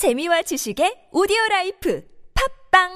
[0.00, 2.02] 재미와 지식의 오디오 라이프
[2.70, 2.88] 팟빵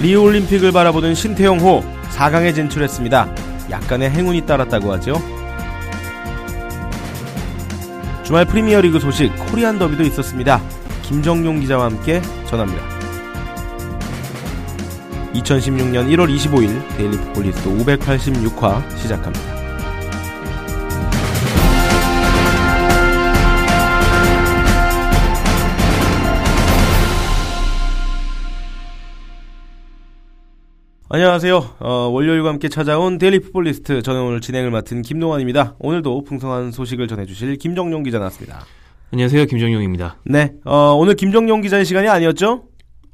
[0.00, 1.82] 리우 올림픽을 바라보는 신태용호
[2.12, 3.34] 4강에 진출했습니다.
[3.72, 5.14] 약간의 행운이 따랐다고 하죠.
[8.22, 10.62] 주말 프리미어리그 소식 코리안 더비도 있었습니다.
[11.02, 12.93] 김정용 기자와 함께 전합니다.
[15.34, 19.64] 2016년 1월 25일 데일리 풋볼리스트 586화 시작합니다.
[31.10, 31.76] 안녕하세요.
[31.78, 35.76] 어, 월요일과 함께 찾아온 데일리 풋볼리스트 저는 오늘 진행을 맡은 김동환입니다.
[35.78, 38.64] 오늘도 풍성한 소식을 전해주실 김정용 기자 나왔습니다.
[39.12, 39.44] 안녕하세요.
[39.44, 40.16] 김정용입니다.
[40.24, 42.64] 네, 어, 오늘 김정용 기자의 시간이 아니었죠?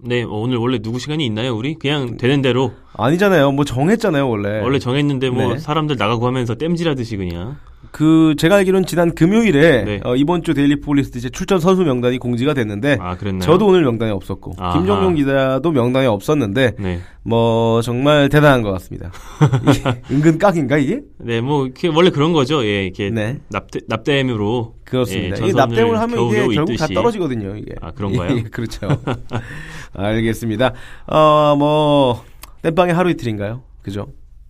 [0.02, 1.74] 네, 어, 오늘 원래 누구 시간이 있나요, 우리?
[1.74, 2.72] 그냥 되는 대로.
[2.94, 3.52] 아니잖아요.
[3.52, 4.60] 뭐 정했잖아요, 원래.
[4.60, 5.58] 원래 정했는데 뭐 네.
[5.58, 7.56] 사람들 나가고 하면서 땜질하듯이 그냥.
[7.92, 10.00] 그 제가 알기로는 지난 금요일에 네.
[10.04, 13.16] 어, 이번 주 데일리 풋볼리스트 이제 출전 선수 명단이 공지가 됐는데 아?
[13.40, 14.74] 저도 오늘 명단에 없었고 아하.
[14.74, 17.00] 김정용 기자도 명단에 없었는데 네.
[17.24, 19.10] 뭐 정말 대단한 것 같습니다.
[20.10, 21.00] 은근 깍인가 이게?
[21.18, 22.64] 네, 뭐 원래 그런 거죠.
[22.64, 23.38] 예, 이렇게 네.
[23.48, 25.36] 납대 납땜으로 그렇습니다.
[25.42, 26.94] 예, 이게 납땜을 하면 이게 결국 다 있듯이.
[26.94, 27.56] 떨어지거든요.
[27.56, 27.74] 이게.
[27.80, 28.36] 아, 그런가요?
[28.38, 28.88] 예, 그렇죠.
[29.94, 30.72] 알겠습니다.
[31.06, 32.24] 어 뭐
[32.62, 33.62] 땜빵의 하루 이틀인가요?
[33.82, 34.08] 그죠?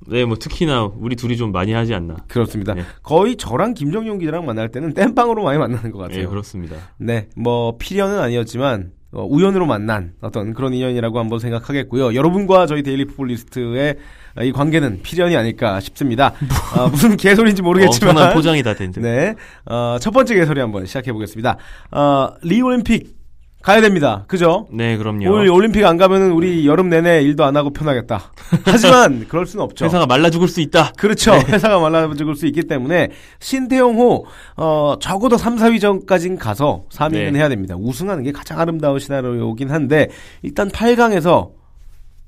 [0.09, 2.17] 네, 뭐 특히나 우리 둘이 좀 많이 하지 않나.
[2.27, 2.75] 그렇습니다.
[2.75, 2.83] 네.
[3.03, 6.21] 거의 저랑 김정용 기자랑 만날 때는 땜빵으로 많이 만나는 것 같아요.
[6.21, 6.77] 네, 그렇습니다.
[6.97, 12.15] 네, 뭐 필연은 아니었지만 어, 우연으로 만난 어떤 그런 인연이라고 한번 생각하겠고요.
[12.15, 13.97] 여러분과 저희 데일리 풋볼리스트의
[14.43, 16.33] 이 관계는 필연이 아닐까 싶습니다.
[16.75, 18.93] 아, 무슨 개소리인지 모르겠지만 엄청난 포장이 다 된.
[18.93, 19.35] 네,
[19.67, 21.57] 어, 첫 번째 개소리 한번 시작해 보겠습니다.
[21.91, 23.20] 어, 리 올림픽
[23.63, 24.25] 가야 됩니다.
[24.27, 24.67] 그죠?
[24.73, 25.31] 네, 그럼요.
[25.31, 28.33] 올 올림픽 안 가면은 우리 여름 내내 일도 안 하고 편하겠다.
[28.65, 29.85] 하지만 그럴 수는 없죠.
[29.85, 30.93] 회사가 말라 죽을 수 있다.
[30.97, 31.33] 그렇죠.
[31.35, 37.39] 회사가 말라 죽을 수 있기 때문에 신태용호 어 적어도 3, 4위 전까지는 가서 3위는 네.
[37.39, 37.77] 해야 됩니다.
[37.77, 40.09] 우승하는 게 가장 아름다운 시나리오이긴 한데
[40.43, 41.51] 일단 8강에서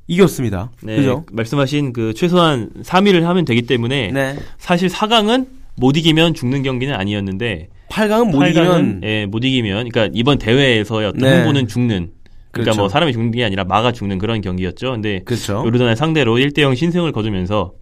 [0.08, 0.70] 이겼습니다.
[0.82, 1.24] 네, 그죠?
[1.32, 4.36] 말씀하신 그 최소한 3위를 하면 되기 때문에 네.
[4.58, 5.46] 사실 4강은
[5.76, 11.08] 못 이기면 죽는 경기는 아니었는데 8강은 못 8강은 이기면 예, 못 이기면 그러니까 이번 대회에서의
[11.08, 11.36] 어떤 네.
[11.36, 12.10] 흥보는 죽는
[12.50, 12.80] 그러니까 그렇죠.
[12.80, 14.92] 뭐 사람이 죽는 게 아니라 마가 죽는 그런 경기였죠.
[14.92, 15.62] 근데 그렇죠.
[15.64, 17.72] 요르단을 상대로 1대 0 신승을 거두면서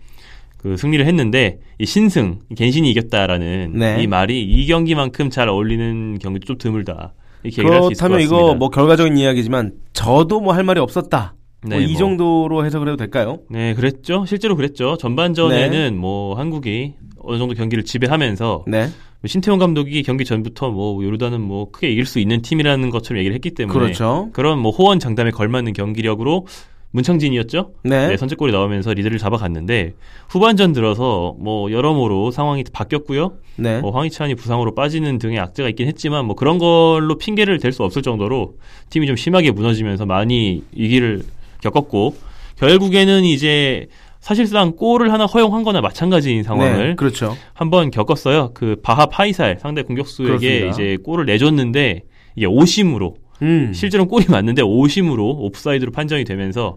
[0.58, 4.02] 그 승리를 했는데 이 신승 갠신이 이겼다라는 네.
[4.02, 7.14] 이 말이 이 경기만큼 잘 어울리는 경기도 좀 드물다.
[7.42, 8.20] 이렇게 그렇다면.
[8.20, 11.34] 이거 뭐 결과적인 이야기지만 저도 뭐 할 말이 없었다.
[11.62, 11.98] 네, 뭐이 뭐.
[11.98, 13.38] 정도로 해석을 해도 될까요?
[13.48, 14.24] 네, 그랬죠.
[14.26, 14.96] 실제로 그랬죠.
[14.98, 15.90] 전반전에는 네.
[15.90, 18.88] 뭐 한국이 어느 정도 경기를 지배하면서 네.
[19.26, 23.50] 신태용 감독이 경기 전부터 뭐 요르단은 뭐 크게 이길 수 있는 팀이라는 것처럼 얘기를 했기
[23.50, 24.30] 때문에 그렇죠.
[24.32, 26.46] 그런 뭐 호언 장담에 걸맞는 경기력으로
[26.92, 27.72] 문창진이었죠.
[27.84, 28.08] 네.
[28.08, 29.94] 네, 선제골이 나오면서 리드를 잡아갔는데
[30.28, 33.34] 후반전 들어서 뭐 여러모로 상황이 바뀌었고요.
[33.56, 33.80] 네.
[33.80, 38.02] 뭐 황희찬이 부상으로 빠지는 등의 악재가 있긴 했지만 뭐 그런 걸로 핑계를 댈 수 없을
[38.02, 38.54] 정도로
[38.88, 41.22] 팀이 좀 심하게 무너지면서 많이 위기를
[41.62, 42.16] 겪었고
[42.56, 43.86] 결국에는 이제
[44.20, 46.94] 사실상 골을 하나 허용한 거나 마찬가지인 상황을 네.
[46.94, 47.36] 그렇죠.
[47.54, 48.52] 한번 겪었어요.
[48.54, 50.70] 그 바하 파이살 상대 공격수에게 그렇습니다.
[50.70, 52.02] 이제 골을 내줬는데
[52.36, 53.72] 이게 오심으로 음.
[53.72, 56.76] 실제로는 골이 맞는데 오심으로 옵사이드로 판정이 되면서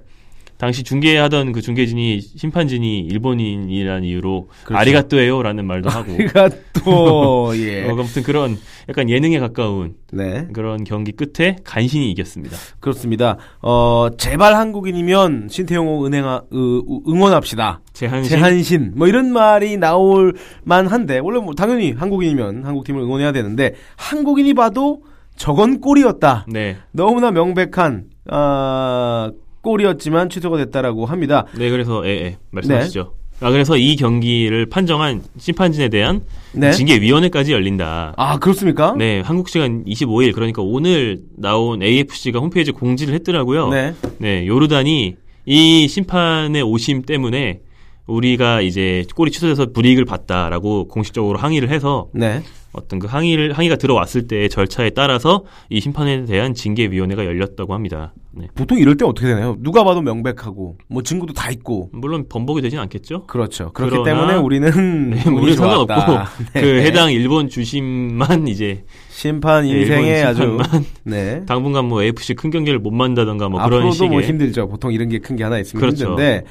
[0.63, 4.79] 당시 중계하던 그 중계진이 심판진이 일본인이라는 이유로 그렇죠.
[4.79, 7.83] 아리가또예요라는 말도 하고 우리가 또 예.
[7.83, 8.57] 어, 아무튼 그런
[8.87, 10.47] 약간 예능에 가까운 네.
[10.53, 12.55] 그런 경기 끝에 간신히 이겼습니다.
[12.79, 13.35] 그렇습니다.
[13.61, 17.81] 어, 제발 한국인이면 신태용호 은행아, 으, 응원합시다.
[17.91, 18.93] 제한신 제한신.
[18.95, 25.03] 뭐 이런 말이 나올 만한데, 원래 뭐 당연히 한국인이면 한국팀을 응원해야 되는데, 한국인이 봐도
[25.35, 26.45] 저건 골이었다.
[26.47, 26.77] 네.
[26.93, 29.31] 너무나 명백한, 아,
[29.63, 31.45] 골이었지만 취소가 됐다라고 합니다.
[31.57, 33.13] 네, 그래서 예, 예, 말씀하시죠.
[33.39, 36.21] 아 그래서 이 경기를 판정한 심판진에 대한
[36.53, 36.71] 네.
[36.71, 38.13] 징계위원회까지 열린다.
[38.15, 38.93] 아, 그렇습니까?
[38.97, 43.69] 네, 한국 시간 25일 그러니까 오늘 나온 AFC가 홈페이지 에 공지를 했더라고요.
[43.69, 43.95] 네.
[44.19, 45.15] 네, 요르단이
[45.45, 47.61] 이 심판의 오심 때문에
[48.05, 52.43] 우리가 이제 골이 취소돼서 불이익을 봤다라고 공식적으로 항의를 해서 네.
[52.71, 58.13] 어떤 그 항의를 항의가 들어왔을 때의 절차에 따라서 이 심판에 대한 징계위원회가 열렸다고 합니다.
[58.35, 58.47] 네.
[58.55, 59.55] 보통 이럴 때 어떻게 되나요?
[59.59, 61.89] 누가 봐도 명백하고, 뭐 증거도 다 있고.
[61.93, 63.27] 물론 번복이 되진 않겠죠.
[63.27, 63.71] 그렇죠.
[63.73, 65.53] 그렇기 때문에 우리는 네, 우리.
[65.55, 65.93] 상관없고
[66.53, 66.61] 네.
[66.61, 70.57] 그 해당 일본 주심만 이제 심판 네, 인생에 아주
[71.05, 71.43] 네.
[71.45, 74.67] 당분간 뭐 AFC 큰 경기를 못 만다던가 뭐 그런 앞으로도 식의 뭐 힘들죠.
[74.67, 76.05] 보통 이런 게 큰 게 하나 있으면 그렇죠.
[76.05, 76.43] 힘든데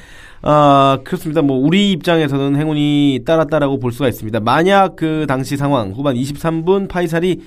[0.43, 1.43] 아 그렇습니다.
[1.43, 4.41] 뭐 우리 입장에서는 행운이 따랐다라고 볼 수가 있습니다.
[4.41, 7.41] 만약 그 당시 상황 후반 23분 파이살이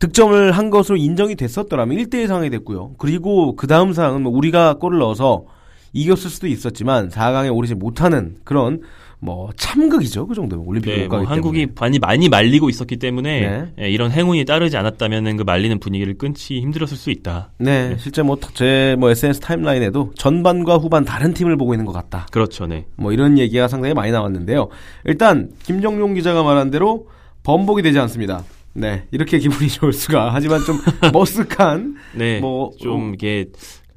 [0.00, 2.94] 득점을 한 것으로 인정이 됐었더라면 1대1 상황이 됐고요.
[2.98, 5.44] 그리고 그 다음 상황은 뭐 우리가 골을 넣어서
[5.92, 8.80] 이겼을 수도 있었지만 4강에 오르지 못하는 그런
[9.22, 10.26] 뭐 참극이죠.
[10.26, 11.74] 그 정도면 올림픽 네, 못뭐 가기 한국이 때문에.
[11.78, 13.84] 많이 많이 말리고 있었기 때문에 네.
[13.84, 17.50] 예, 이런 행운이 따르지 않았다면 그 말리는 분위기를 끊기 힘들었을 수 있다.
[17.58, 22.26] 네, 실제 뭐제뭐 SNS 타임라인에도 전반과 후반 다른 팀을 보고 있는 것 같다.
[22.30, 22.86] 그렇죠, 네.
[22.96, 24.70] 뭐 이런 얘기가 상당히 많이 나왔는데요.
[25.04, 27.08] 일단 김정용 기자가 말한 대로
[27.42, 28.42] 번복이 되지 않습니다.
[28.74, 30.30] 네, 이렇게 기분이 좋을 수가.
[30.32, 30.78] 하지만 좀
[31.12, 33.46] 머쓱한 네, 뭐, 좀 이게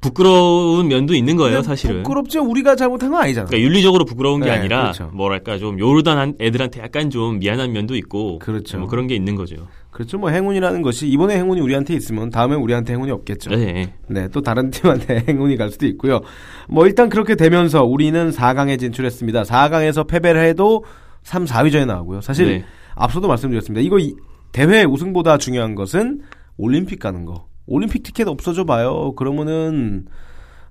[0.00, 2.02] 부끄러운 면도 있는 거예요, 사실은.
[2.02, 2.42] 부끄럽죠.
[2.44, 3.46] 우리가 잘못한 건 아니잖아.
[3.46, 5.10] 그러니까 윤리적으로 부끄러운 게 네, 아니라 그렇죠.
[5.14, 8.78] 뭐랄까 좀 요르단한 애들한테 약간 좀 미안한 면도 있고 그렇죠.
[8.78, 9.56] 뭐 그런 게 있는 거죠.
[9.90, 10.18] 그렇죠.
[10.18, 13.50] 뭐 행운이라는 것이 이번에 행운이 우리한테 있으면 다음에 우리한테 행운이 없겠죠.
[13.52, 13.94] 네.
[14.08, 16.20] 네, 또 다른 팀한테 행운이 갈 수도 있고요.
[16.68, 19.44] 뭐 일단 그렇게 되면서 우리는 4강에 진출했습니다.
[19.44, 20.84] 4강에서 패배를 해도
[21.22, 22.20] 3, 4위전에 나오고요.
[22.20, 22.64] 사실 네.
[22.96, 23.80] 앞서도 말씀드렸습니다.
[23.80, 24.14] 이거 이-
[24.54, 26.20] 대회 우승보다 중요한 것은
[26.56, 27.48] 올림픽 가는 거.
[27.66, 29.12] 올림픽 티켓 없어져 봐요.
[29.16, 30.06] 그러면은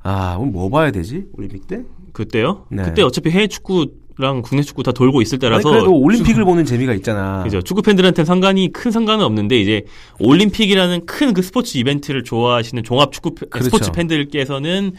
[0.02, 1.26] 아, 뭐 봐야 되지?
[1.34, 1.82] 올림픽 때?
[2.14, 2.66] 그때요?
[2.72, 2.84] 네.
[2.84, 6.94] 그때 어차피 해외 축구랑 국내 축구 다 돌고 있을 아니, 때라서 그래도 올림픽을 보는 재미가
[6.94, 7.44] 있잖아.
[7.44, 7.62] 그죠.
[7.62, 9.84] 축구 팬들한테는 상관이 큰 상관은 없는데 이제
[10.20, 13.66] 올림픽이라는 큰 그 스포츠 이벤트를 좋아하시는 종합 축구 팬- 그렇죠.
[13.66, 14.94] 스포츠 팬들께서는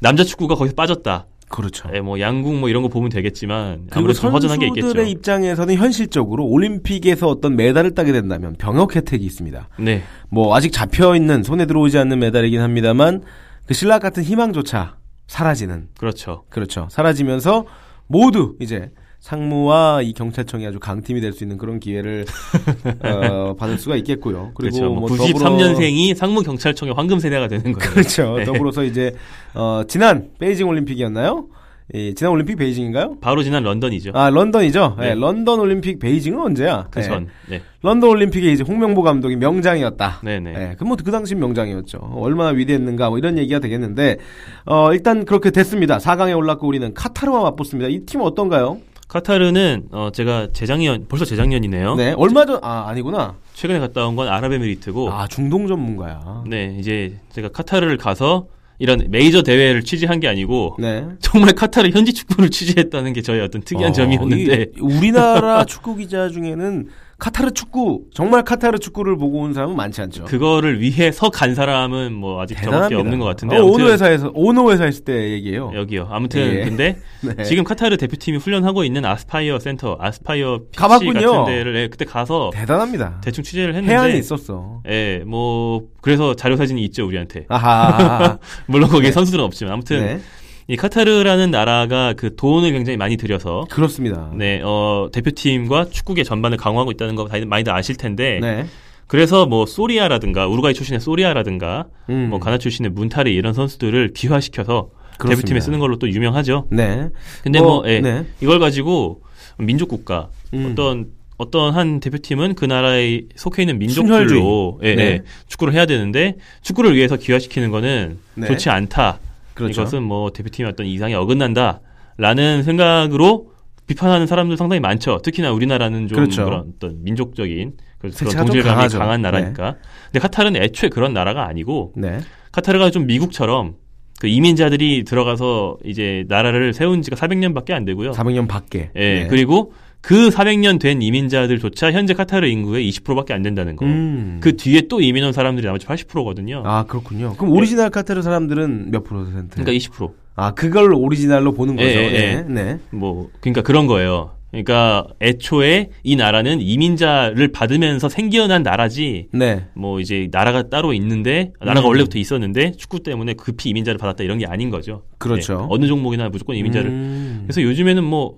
[0.00, 1.26] 남자 축구가 거기서 빠졌다.
[1.54, 1.88] 그렇죠.
[1.94, 4.12] 예, 뭐 양궁 뭐 이런 거 보면 되겠지만 그리고.
[4.12, 9.68] 선수들의 입장에서는 현실적으로 올림픽에서 어떤 메달을 따게 된다면 병역 혜택이 있습니다.
[9.78, 10.02] 네.
[10.30, 13.22] 뭐 아직 잡혀 있는 손에 들어오지 않는 메달이긴 합니다만
[13.66, 14.96] 그 신라 같은 희망조차
[15.28, 16.42] 사라지는 그렇죠.
[16.48, 16.88] 그렇죠.
[16.90, 17.66] 사라지면서
[18.08, 18.90] 모두 이제
[19.28, 22.26] 상무와 이 경찰청이 아주 강팀이 될 수 있는 그런 기회를
[23.02, 24.52] 어, 받을 수가 있겠고요.
[24.54, 24.92] 그리고 그렇죠.
[24.92, 27.90] 뭐뭐 더불어- 93년생이 상무 경찰청의 황금 세대가 되는 거예요.
[27.90, 28.36] 그렇죠.
[28.36, 28.44] 네.
[28.44, 29.14] 더불어서 이제
[29.54, 31.46] 어, 지난 베이징 올림픽이었나요?
[31.94, 33.16] 이 지난 올림픽 베이징인가요?
[33.22, 34.10] 바로 지난 런던이죠.
[34.14, 34.96] 아 런던이죠.
[35.00, 35.14] 네, 네.
[35.14, 36.88] 런던 올림픽 베이징은 언제야?
[36.90, 37.04] 그 네.
[37.06, 37.26] 전.
[37.48, 37.62] 네.
[37.82, 40.20] 런던 올림픽에 이제 홍명보 감독이 명장이었다.
[40.22, 40.52] 네네.
[40.52, 41.98] 네, 그뭐그 당시 명장이었죠.
[42.14, 44.18] 얼마나 위대했는가 뭐 이런 얘기가 되겠는데
[44.66, 45.96] 어 일단 그렇게 됐습니다.
[45.98, 47.88] 4강에 올랐고 우리는 카타르와 맞붙습니다.
[47.88, 48.78] 이 팀 어떤가요?
[49.18, 51.94] 카타르는 어 제가 재작년 벌써 재작년이네요.
[51.94, 53.36] 네, 얼마 전 아 아니구나.
[53.54, 56.42] 최근에 갔다 온 건 아랍에미리트고 아 중동 전문가야.
[56.48, 58.46] 네, 이제 제가 카타르를 가서
[58.80, 61.06] 이런 메이저 대회를 취재한 게 아니고 네.
[61.20, 66.28] 정말 카타르 현지 축구를 취재했다는 게 저의 어떤 특이한 어, 점이었는데 이 우리나라 축구 기자
[66.28, 66.88] 중에는
[67.24, 70.24] 카타르 축구 정말 카타르 축구를 보고 온 사람은 많지 않죠.
[70.24, 74.86] 그거를 위해서 간 사람은 뭐 아직 저밖에 없는 것 같은데 어, 오노 회사에서 오노 회사
[74.86, 75.72] 있을 때 얘기예요.
[75.74, 76.06] 여기요.
[76.10, 76.64] 아무튼 예.
[76.64, 77.42] 근데 네.
[77.44, 81.32] 지금 카타르 대표팀이 훈련하고 있는 아스파이어 센터, 아스파이어 PC 가봤군요.
[81.32, 83.22] 같은 데를 예, 그때 가서 대단합니다.
[83.24, 84.82] 대충 취재를 했는데 혜안이 있었어.
[84.90, 87.46] 예, 뭐 그래서 자료 사진이 있죠 우리한테.
[87.48, 88.38] 아하.
[88.68, 89.12] 물론 거기에 네.
[89.12, 90.20] 선수들은 없지만 아무튼 네.
[90.66, 94.30] 이 카타르라는 나라가 그 돈을 굉장히 많이 들여서 그렇습니다.
[94.34, 98.66] 네, 어, 대표팀과 축구계 전반을 강화하고 있다는 거 다들 많이들 아실 텐데 네.
[99.06, 102.28] 그래서 뭐 소리아라든가 우루과이 출신의 소리아라든가 음.
[102.30, 105.36] 뭐 가나 출신의 문타리 이런 선수들을 기화시켜서 그렇습니다.
[105.36, 106.68] 대표팀에 쓰는 걸로 또 유명하죠.
[106.70, 107.10] 네.
[107.42, 108.24] 근데 뭐, 뭐, 예, 네.
[108.40, 109.20] 이걸 가지고
[109.58, 110.70] 민족 국가 음.
[110.72, 111.06] 어떤
[111.36, 113.78] 어떤 한 대표팀은 그 나라에 속해 있는.
[113.78, 115.02] 민족들로 예, 네.
[115.02, 118.46] 예, 축구를 해야 되는데 축구를 위해서 귀화시키는 거는 네.
[118.46, 119.18] 좋지 않다.
[119.54, 119.82] 그렇죠.
[119.82, 123.50] 이것은 뭐 대표팀의 어떤 이상에 어긋난다라는 생각으로
[123.86, 125.18] 비판하는 사람들 상당히 많죠.
[125.22, 126.44] 특히나 우리나라는 좀 그렇죠.
[126.44, 128.88] 그런 어떤 민족적인 그- 그런 동질감이.
[128.88, 129.76] 강한 나라니까.
[130.06, 132.18] 근데 카타르는 애초에 그런 나라가 아니고 네.
[132.52, 133.74] 카타르가 좀 미국처럼
[134.20, 138.12] 그 이민자들이 들어가서 이제 나라를 세운 지가 400년밖에 안 되고요.
[138.12, 138.90] 400년 밖에.
[138.96, 139.26] 예, 네.
[139.28, 139.72] 그리고
[140.04, 143.86] 그 400년 된 이민자들조차 현재 카타르 인구의 20%밖에 안 된다는 거.
[143.86, 144.38] 음.
[144.42, 146.62] 그 뒤에 또 이민 온 사람들이 나머지 80%거든요.
[146.66, 147.34] 아, 그렇군요.
[147.38, 149.54] 그럼 오리지널 카타르 사람들은 몇 퍼센트?
[149.54, 150.12] 그러니까 20%.
[150.36, 151.88] 아, 그걸 오리지널로 보는 거죠.
[151.88, 152.18] 예, 예, 네.
[152.36, 152.42] 예.
[152.42, 152.78] 네.
[152.90, 154.32] 뭐 그러니까 그런 거예요.
[154.62, 159.66] 그러니까 애초에 이 나라는 이민자를 받으면서 생겨난 나라지 네.
[159.74, 161.90] 뭐 이제 나라가 따로 있는데 나라가 음.
[161.90, 165.02] 원래부터 있었는데 축구 때문에 급히 이민자를 받았다 이런 게 아닌 거죠.
[165.18, 165.58] 그렇죠.
[165.58, 166.90] 네, 어느 종목이나 무조건 이민자를.
[166.90, 167.42] 음.
[167.46, 168.36] 그래서 요즘에는 뭐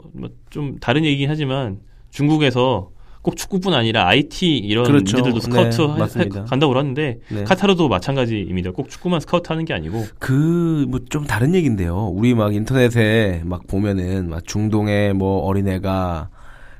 [0.50, 1.80] 좀 다른 얘기긴 하지만
[2.11, 2.90] 중국에서
[3.26, 5.16] 꼭 축구뿐 아니라 IT 이런 그렇죠.
[5.16, 6.45] 문제들도 스카우트 네, 하-.
[6.45, 7.42] 간다고 그러는데 네.
[7.42, 8.71] 카타르도 마찬가지입니다.
[8.71, 12.06] 꼭 축구만 스카우트 하는 게 아니고 그, 뭐, 좀 다른 얘기인데요.
[12.14, 16.28] 우리 막 인터넷에 막 보면은, 막 중동에 뭐 어린애가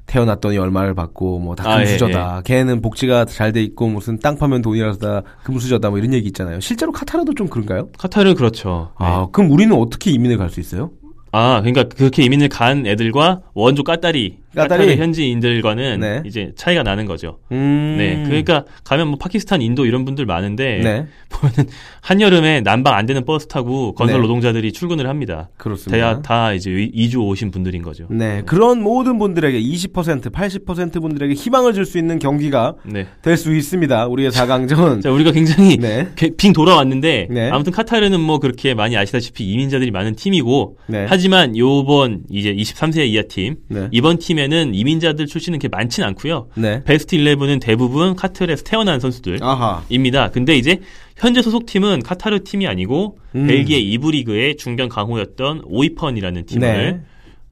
[0.07, 2.43] 태어났더니 얼마를 받고, 뭐다 아, 예, 금수저다.
[2.45, 5.91] 걔는 복지가 잘 돼 있고, 무슨 땅 파면 돈이라서 다 금수저다.
[5.91, 6.61] 뭐 이런 얘기 있잖아요.
[6.61, 7.89] 실제로 카타르도 좀 그런가요?
[7.99, 8.93] 카타르 그렇죠.
[9.01, 9.05] 네.
[9.07, 10.93] 아, 그럼 우리는 어떻게 이민을 갈 수 있어요?
[11.33, 14.97] 아, 그러니까 그렇게 이민을 간 애들과 원조 까따리 카타르 까타리.
[15.01, 16.23] 현지인들과는 네.
[16.27, 17.39] 이제 차이가 나는 거죠.
[17.53, 17.97] 음.
[17.99, 21.07] 네, 그러니까 가면 뭐 파키스탄, 인도 이런 분들 많은데 네.
[21.31, 21.71] 보면은
[22.01, 24.23] 한 여름에 냉방 안 되는 버스 타고 건설 네.
[24.23, 25.49] 노동자들이 출근을 합니다.
[25.57, 26.15] 그렇습니다.
[26.17, 28.07] 다, 다 이제 이- 이주 오신 분들인 거죠.
[28.11, 33.07] 네, 그런 모든 분들에게 20%, 80% 분들에게 희망을 줄 수 있는 경기가 네.
[33.23, 34.07] 될수 있습니다.
[34.09, 35.01] 우리의 4강전.
[35.03, 36.09] 자, 우리가 굉장히 네.
[36.17, 37.51] 개- 빙 돌아왔는데 네.
[37.51, 41.07] 아무튼 카타르는 뭐 그렇게 많이 아시다시피 이민자들이 많은 팀이고 네.
[41.09, 43.87] 하지만 요번 이제 23세 이하 팀 네.
[43.93, 46.49] 이번 팀에 는 이민자들 출신은 그렇게 많진 않고요.
[46.55, 46.83] 네.
[46.85, 49.39] 베스트 11은 대부분 카타르에서 태어난 선수들.
[49.43, 49.83] 아하.
[49.89, 50.31] 입니다.
[50.31, 50.81] 근데 이제
[51.17, 53.47] 현재 소속팀은 카타르 팀이 아니고 음.
[53.47, 57.01] 벨기에 2부 리그의 중견 강호였던 오이펀이라는 팀을 네.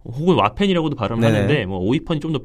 [0.04, 1.34] 혹은 와펜이라고도 발음을 네네.
[1.34, 2.40] 하는데 뭐 오이펜이 좀 더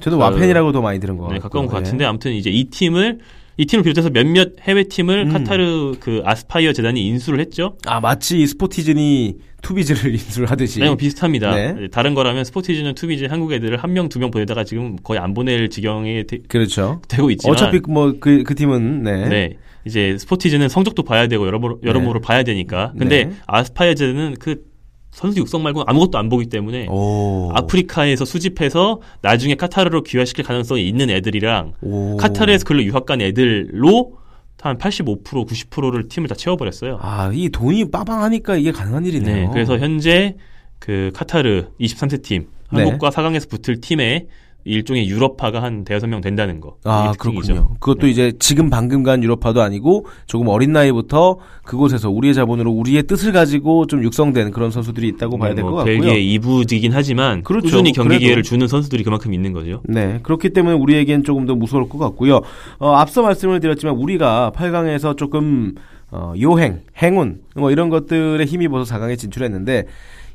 [0.00, 1.42] 저도 그- 와펜이라고 더 많이 들은 거 네, 같고.
[1.48, 1.82] 가까운 것 예.
[1.82, 3.18] 같은데 아무튼 이제 이 팀을
[3.60, 5.32] 이 팀을 비롯해서 몇몇 해외 팀을 음.
[5.34, 7.76] 카타르 그 아스파이어 재단이 인수를 했죠.
[7.84, 10.80] 아, 마치 스포티즌이 투비즈를 인수를 하듯이.
[10.80, 11.54] 네, 뭐 비슷합니다.
[11.54, 11.88] 네.
[11.92, 15.68] 다른 거라면 스포티즌은 투비즈 한국 애들을 한 명 두 명 보내다가 지금 거의 안 보낼
[15.68, 17.02] 지경에 되, 그렇죠.
[17.14, 19.28] 고 있지만 어차피 뭐그그 팀은 네.
[19.28, 19.56] 네.
[19.84, 22.94] 이제 스포티즌은 성적도 봐야 되고 여러모로 여러모로 봐야 되니까.
[22.98, 23.32] 근데 네.
[23.46, 24.62] 아스파이어 재단은 그
[25.10, 27.50] 선수 육성 말고 아무것도 안 보기 때문에 오.
[27.54, 32.16] 아프리카에서 수집해서 나중에 카타르로 귀화시킬 가능성이 있는 애들이랑 오.
[32.16, 34.18] 카타르에서 글로 유학 간 애들로
[34.60, 36.98] 한 85% 90%를 팀을 다 채워버렸어요.
[37.00, 39.46] 아, 이 돈이 빠방하니까 이게 가능한 일이네요.
[39.46, 40.36] 네, 그래서 현재
[40.78, 42.82] 그 카타르 23세 팀 네.
[42.82, 44.26] 한국과 4강에서 붙을 팀에
[44.64, 46.76] 일종의 유럽파가 한 대여섯 명 된다는 거.
[46.84, 47.12] 아.
[47.18, 47.76] 그렇군요.
[47.80, 48.10] 그것도 네.
[48.10, 53.86] 이제 지금 방금 간 유럽파도 아니고 조금 어린 나이부터 그곳에서 우리의 자본으로 우리의 뜻을 가지고
[53.86, 56.00] 좀 육성된 그런 선수들이 있다고 봐야 될것 뭐 같고요.
[56.00, 57.64] 벨기에 2부이긴 하지만 그렇죠.
[57.64, 58.20] 꾸준히 경기 그래도.
[58.24, 59.82] 기회를 주는 선수들이 그만큼 있는 거죠.
[59.84, 62.40] 네, 그렇기 때문에 우리에겐 조금 더 무서울 것 같고요.
[62.78, 65.74] 어, 앞서 말씀을 드렸지만 우리가 8강에서 조금
[66.12, 69.86] 어, 요행, 행운 뭐 이런 것들에 힘입어서 4강에 진출했는데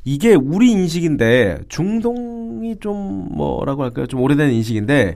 [0.05, 4.05] 이게 우리 인식인데 중동이 좀 뭐라고 할까요?
[4.07, 5.15] 좀 오래된 인식인데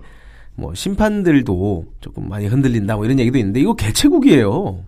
[0.55, 4.83] 뭐 심판들도 조금 많이 흔들린다 뭐 이런 얘기도 있는데 이거 개최국이에요.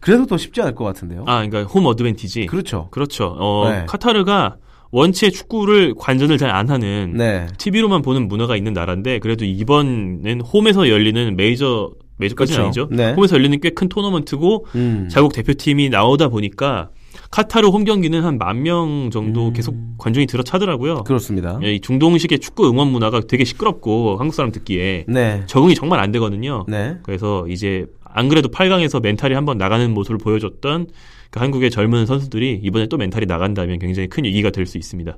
[0.00, 1.24] 그래서 더 쉽지 않을 것 같은데요.
[1.26, 2.46] 아, 그러니까 홈 어드밴티지.
[2.46, 2.88] 그렇죠.
[2.90, 3.36] 그렇죠.
[3.38, 3.84] 어, 네.
[3.86, 4.56] 카타르가
[4.90, 7.46] 원체 축구를 관전을 잘 안 하는 네.
[7.58, 12.82] TV로만 보는 문화가 있는 나라인데 그래도 이번엔 홈에서 열리는 메이저 메이저까지는 그렇죠.
[12.82, 12.96] 아니죠.
[12.96, 13.12] 네.
[13.14, 15.08] 홈에서 열리는 꽤 큰 토너먼트고 음.
[15.10, 16.90] 자국 대표팀이 나오다 보니까
[17.32, 19.52] 카타르 홈 경기는 한 만 명 정도 음.
[19.52, 21.04] 계속 관중이 들어차더라고요.
[21.04, 21.58] 그렇습니다.
[21.62, 25.42] 예, 이 중동식의 축구 응원 문화가 되게 시끄럽고 한국 사람 듣기에 네.
[25.46, 26.64] 적응이 정말 안 되거든요.
[26.68, 26.98] 네.
[27.02, 30.88] 그래서 이제 안 그래도 8강에서 멘탈이 한번 나가는 모습을 보여줬던
[31.30, 35.16] 그 한국의 젊은 선수들이 이번에 또 멘탈이 나간다면 굉장히 큰 위기가 될 수 있습니다.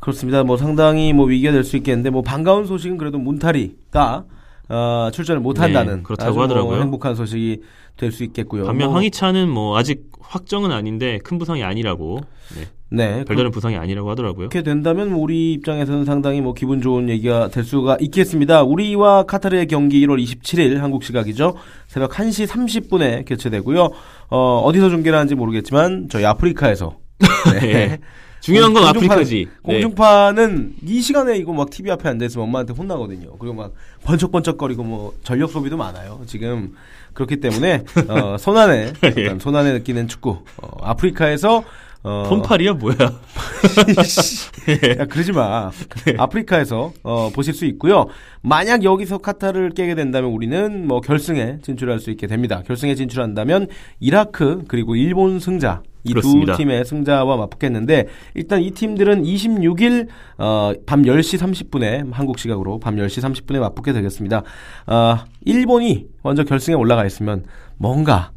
[0.00, 0.42] 그렇습니다.
[0.42, 4.24] 뭐 상당히 뭐 위기가 될 수 있겠는데 뭐 반가운 소식은 그래도 문타리가
[4.70, 6.80] 어, 출전을 못 한다는 네, 그렇다고 뭐 하더라고요.
[6.80, 7.60] 행복한 소식이
[7.96, 8.64] 될 수 있겠고요.
[8.64, 12.20] 반면 뭐, 황희찬은 뭐 아직 확정은 아닌데 큰 부상이 아니라고
[12.56, 13.24] 네, 네.
[13.24, 14.48] 별다른 부상이 아니라고 하더라고요.
[14.48, 18.62] 그렇게 된다면 뭐 우리 입장에서는 상당히 뭐 기분 좋은 얘기가 될 수가 있겠습니다.
[18.62, 21.56] 우리와 카타르의 경기 1월 27일 한국 시각이죠.
[21.88, 23.90] 새벽 1시 30분에 개최되고요.
[24.30, 26.96] 어, 어디서 중계를 하는지 모르겠지만 저희 아프리카에서
[27.60, 27.98] 네.
[28.40, 29.46] 중요한 건 공중파- 아프리카지.
[29.46, 29.50] 네.
[29.62, 33.36] 공중파는 이 시간에 이거 막 TV 앞에 앉아 있으면 엄마한테 혼나거든요.
[33.38, 33.72] 그리고 막
[34.04, 36.20] 번쩍번쩍거리고 뭐 전력 소비도 많아요.
[36.26, 36.74] 지금
[37.12, 39.36] 그렇기 때문에 어, 손안에 예.
[39.38, 41.64] 손안에 느끼는 축구 어, 아프리카에서
[42.02, 42.96] 어, 폰팔이야 뭐야?
[44.98, 45.70] 야, 그러지 마.
[46.16, 48.06] 아프리카에서 어, 보실 수 있고요.
[48.40, 52.62] 만약 여기서 카타르를 깨게 된다면 우리는 뭐 결승에 진출할 수 있게 됩니다.
[52.66, 53.68] 결승에 진출한다면
[54.00, 56.44] 이라크 그리고 일본 승자 이 두.
[56.56, 63.22] 팀의 승자와 맞붙겠는데 일단 이 팀들은 26일 어, 밤 10시 30분에 한국 시각으로 밤 10시
[63.22, 64.42] 30분에 맞붙게 되겠습니다.
[64.86, 67.44] 어, 일본이 먼저 결승에 올라가 있으면
[67.76, 68.32] 뭔가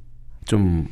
[0.45, 0.87] 좀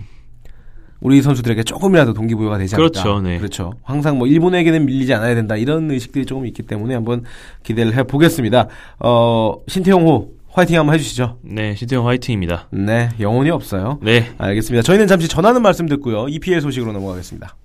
[1.02, 3.02] 우리 선수들에게 조금이라도 동기부여가 되지 않을까.
[3.02, 3.38] 그렇죠, 네.
[3.40, 3.74] 그렇죠.
[3.84, 7.24] 항상 뭐 일본에게는 밀리지 않아야 된다 이런 의식들이 조금 있기 때문에 한번
[7.64, 8.68] 기대를 해 보겠습니다.
[9.00, 11.40] 어, 신태용호 화이팅 한번 해주시죠.
[11.44, 12.68] 네, 시태용 화이팅입니다.
[12.72, 14.00] 네, 영혼이 없어요.
[14.02, 14.84] 네, 알겠습니다.
[14.84, 16.28] 저희는 잠시 전하는 말씀 듣고요.
[16.28, 17.56] EPL 소식으로 넘어가겠습니다.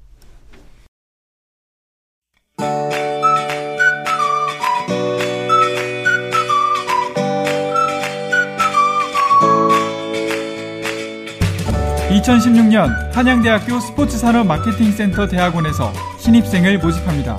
[12.11, 17.37] (2016년) 한양대학교 스포츠산업마케팅센터 대학원에서 신입생을 모집합니다.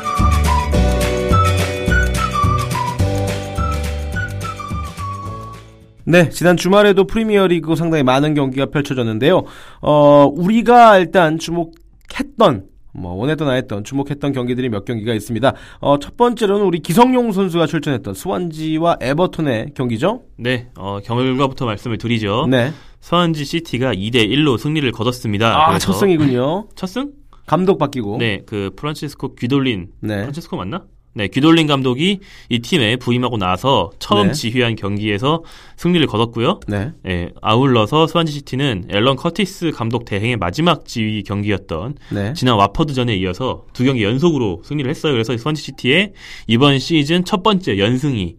[6.12, 9.44] 네, 지난 주말에도 프리미어리그 상당히 많은 경기가 펼쳐졌는데요.
[9.80, 15.54] 어, 우리가 일단 주목했던 뭐 원했던 아했던 주목했던 경기들이 몇 경기가 있습니다.
[15.80, 20.24] 어, 첫 번째로는 우리 기성용 선수가 출전했던 스완지와 에버턴의 경기죠.
[20.36, 22.46] 네, 어, 결과부터 말씀을 드리죠.
[22.46, 22.72] 네.
[23.00, 25.66] 서한지 시티가 2대 1로 승리를 거뒀습니다.
[25.66, 26.68] 아, 첫 승이군요.
[26.74, 27.10] 첫 승?
[27.46, 28.18] 감독 바뀌고.
[28.18, 30.16] 네, 그 프란치스코 귀돌린 네.
[30.16, 30.84] 프란치스코 맞나?
[31.14, 34.32] 네, 귀돌린 감독이 이 팀에 부임하고 나서 처음 네.
[34.32, 35.44] 지휘한 경기에서
[35.76, 36.60] 승리를 거뒀고요.
[36.68, 36.92] 네.
[37.06, 42.32] 예, 아울러서 스완지 시티는 앨런 커티스 감독 대행의 마지막 지휘 경기였던 네.
[42.32, 45.12] 지난 와퍼드전에 이어서 두 경기 연속으로 승리를 했어요.
[45.12, 46.12] 그래서 스완지 시티의
[46.46, 48.36] 이번 시즌 첫 번째 연승이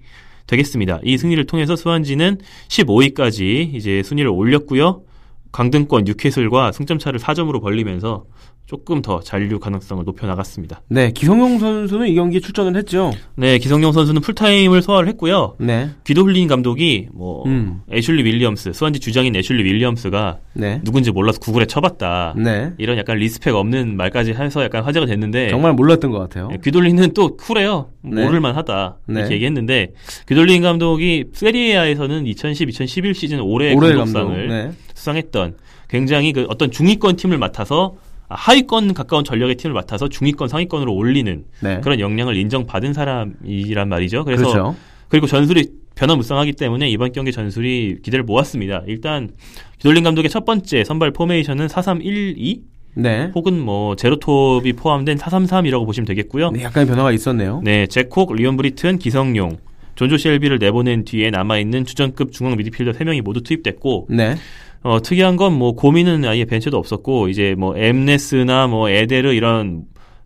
[0.48, 1.00] 되겠습니다.
[1.03, 5.03] 이 승리를 통해서 스완지는 15위까지 이제 순위를 올렸고요.
[5.51, 8.25] 강등권 뉴캐슬과 승점 차를 4점으로 벌리면서
[8.65, 10.82] 조금 더 잔류 가능성을 높여 나갔습니다.
[10.88, 13.12] 네, 기성용 선수는 이 경기에 출전을 했죠.
[13.36, 15.55] 네, 기성용 선수는 풀타임을 소화를 했고요.
[15.60, 15.89] 네.
[16.06, 17.82] 귀돌린 감독이 뭐 음.
[17.91, 20.79] 애슐리 윌리엄스, 스완지 주장인 애슐리 윌리엄스가 네.
[20.84, 22.36] 누군지 몰라서 구글에 쳐봤다.
[22.38, 22.72] 네.
[22.77, 26.50] 이런 약간 respect 없는 말까지 해서 약간 화제가 됐는데 정말 몰랐던 것 같아요.
[26.53, 27.89] 예, 귀돌린은 또 쿨해요.
[28.01, 28.24] 네.
[28.24, 29.36] 모를만하다 이렇게 네.
[29.36, 29.91] 얘기했는데
[30.27, 34.53] 귀돌린 감독이 세리에아에서는 2010-2011 시즌 올해 감독상을 감독.
[34.53, 34.72] 네.
[34.93, 35.58] 수상했던
[35.89, 41.46] 굉장히 그 어떤 중위권 팀을 맡아서 아, 하위권 가까운 전력의 팀을 맡아서 중위권 상위권으로 올리는
[41.62, 41.80] 네.
[41.82, 44.24] 그런 역량을 인정받은 사람이란 말이죠.
[44.25, 44.75] 그래서 그렇죠.
[45.10, 48.84] 그리고 전술이 변화무쌍하기 때문에 이번 경기 전술이 기대를 모았습니다.
[48.88, 49.30] 일단
[49.78, 52.62] 귀돌린 감독의 첫 번째 선발 포메이션은 4-3-1-2
[52.96, 53.32] 네.
[53.34, 56.52] 혹은 뭐 제로톱이 포함된 4-3-3이라고 보시면 되겠고요.
[56.52, 57.62] 네, 약간의 변화가 있었네요.
[57.63, 59.58] 네, 잭 콕, 리온 브리튼, 기성용,
[59.96, 64.36] 존조 셸비를 내보낸 뒤에 남아있는 주전급 중앙 미드필더 3명이 모두 투입됐고 네.
[64.84, 69.84] 어, 특이한 건 뭐 고민은 아예 벤치도 없었고 이제 뭐 엠네스나 뭐 에데르 이런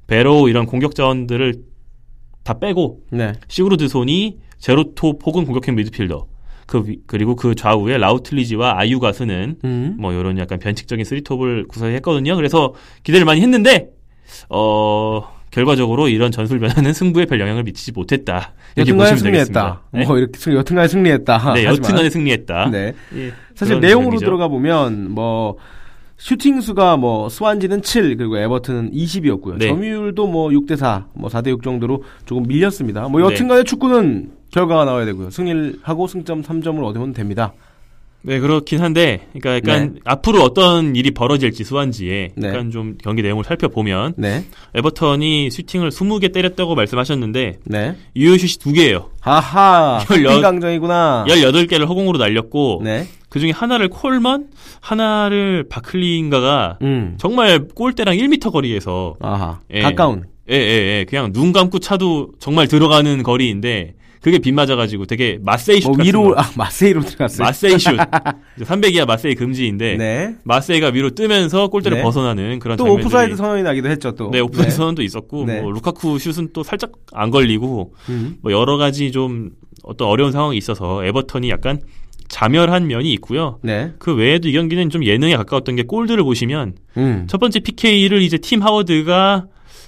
[0.08, 1.56] 베로 이런 공격 자원들을
[2.44, 3.34] 다 빼고 네.
[3.48, 6.26] 시그루드손이 제로톱 혹은 공격형 미드필더
[6.66, 9.96] 그 위- 그리고 그 좌우에 라우틀리지와 아유가 쓰는 음.
[10.00, 12.36] 뭐 이런 약간 변칙적인 쓰리톱을 구사했거든요.
[12.36, 13.90] 그래서 기대를 많이 했는데
[14.50, 15.24] 어
[15.62, 18.54] 결과적으로 이런 전술 변화는 승부에 별 영향을 미치지 못했다.
[18.76, 19.16] 이렇게 되겠습니다.
[19.18, 19.82] 승리했다.
[19.92, 21.54] 네, 뭐 이렇게 승- 여튼간에 승리했다.
[21.56, 21.66] 네.
[21.66, 22.70] 여튼간에 승리했다.
[22.70, 22.94] 네.
[23.16, 24.26] 예, 사실 내용으로 내용이죠.
[24.26, 25.58] 들어가 보면 뭐
[26.18, 29.58] 슈팅 수가 뭐 스완지는 7 그리고 에버튼은 20이었고요.
[29.58, 29.70] 네.
[29.70, 33.08] 점유율도 뭐 6대 4, 뭐 4대 6 정도로 조금 밀렸습니다.
[33.08, 33.26] 뭐 네.
[33.34, 35.32] 여튼간에 축구는 결과가 나와야 되고요.
[35.32, 37.54] 승리를 하고 승점 3점을 얻으면 됩니다.
[38.24, 40.00] 네 그렇긴 한데, 그러니까 약간 네.
[40.04, 42.48] 앞으로 어떤 일이 벌어질지 수완지에 네.
[42.50, 44.44] 약간 좀 경기 내용을 살펴보면 네.
[44.76, 47.96] 에버턴이 슈팅을 20개 때렸다고 말씀하셨는데 네.
[48.16, 49.12] 유효슛이 두 개예요.
[49.22, 50.04] 하하.
[50.10, 51.26] 열여- 강정이구나.
[51.30, 53.08] 18개를 허공으로 날렸고 네.
[53.30, 54.48] 그 중에 하나를 콜먼,
[54.82, 57.16] 하나를 바클리인가가 음.
[57.18, 59.60] 정말 골대랑 1m 거리에서 아하.
[59.74, 59.82] 예.
[59.82, 60.24] 가까운.
[60.50, 60.60] 예, 예,
[61.00, 61.06] 예.
[61.08, 63.94] 그냥 눈 감고 차도 정말 들어가는 거리인데
[64.28, 66.34] 그게 빗 맞아가지고 되게 맛세이 슛 뭐 같은 위로 거.
[66.38, 67.46] 아 맛세이로 들어갔어요.
[67.46, 67.96] 맛세이 슛.
[68.60, 70.36] 300 이하 맛세이 금지인데 네.
[70.44, 72.04] 맛세이가 위로 뜨면서 골대를 네.
[72.04, 74.30] 벗어나는 그런 또 장면들이 오프사이드 선언이 나기도 했죠, 또.
[74.30, 75.62] 네, 오프사이드 선언도 있었고 네.
[75.62, 78.36] 뭐 루카쿠 슛은 또 살짝 안 걸리고 음.
[78.42, 79.52] 뭐 여러 가지 좀
[79.84, 81.80] 어떤 어려운 상황이 있어서 에버턴이 약간
[82.28, 83.60] 자멸한 면이 있고요.
[83.64, 83.94] 네.
[83.98, 87.28] 그 외에도 이 경기는 좀 예능에 가까웠던 게 골들을 보시면 음.
[87.30, 89.46] 첫 번째 PK를 이제 팀 하워드가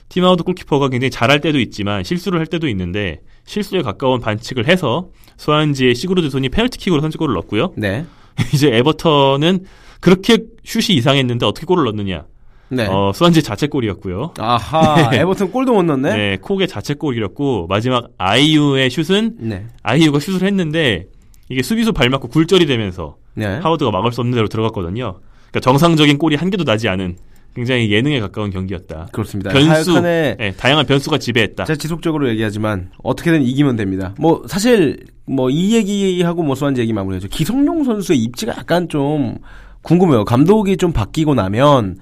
[0.10, 5.10] 팀 하워드 골키퍼가 굉장히 잘할 때도 있지만 실수를 할 때도 있는데 실수에 가까운 반칙을 해서
[5.38, 7.74] 소환지의 시그루드손이 페널티킥으로 선제골을 넣었고요.
[7.78, 8.06] 네.
[8.54, 9.65] 이제 에버턴은
[10.00, 12.26] 그렇게 슛이 이상했는데 어떻게 골을 넣느냐?
[12.69, 12.86] 네.
[12.88, 14.34] 어, 수완지 자책골이었고요.
[14.38, 15.10] 아하.
[15.13, 16.15] 에버튼 골도 못 넣네.
[16.15, 19.65] 네, 콕의 자책골이었고 마지막 아이유의 슛은 네.
[19.84, 21.08] 아이유가 슛을 했는데
[21.50, 23.45] 이게 수비수 발 맞고 굴절이 되면서 네.
[23.45, 25.19] 하워드가 막을 수 없는 대로 들어갔거든요.
[25.50, 27.17] 그러니까 정상적인 골이 한 개도 나지 않은
[27.55, 29.07] 굉장히 예능에 가까운 경기였다.
[29.12, 29.51] 그렇습니다.
[29.51, 31.65] 변수, 네, 다양한 변수가 지배했다.
[31.65, 34.13] 제가 지속적으로 얘기하지만 어떻게든 이기면 됩니다.
[34.19, 37.27] 뭐 사실 뭐 이 얘기하고 뭐 수완지 얘기 마무리하죠.
[37.27, 39.38] 기성용 선수의 입지가 약간 좀
[39.81, 40.25] 궁금해요.
[40.25, 41.97] 감독이 좀 바뀌고 나면